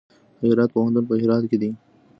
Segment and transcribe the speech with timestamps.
[0.39, 1.69] د هرات پوهنتون په هرات کې دی